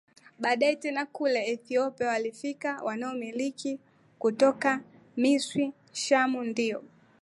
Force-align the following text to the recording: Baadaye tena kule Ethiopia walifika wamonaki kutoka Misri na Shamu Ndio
Baadaye 0.39 0.75
tena 0.75 1.05
kule 1.05 1.47
Ethiopia 1.51 2.07
walifika 2.07 2.83
wamonaki 2.83 3.79
kutoka 4.19 4.81
Misri 5.17 5.67
na 5.67 5.73
Shamu 5.93 6.43
Ndio 6.43 6.83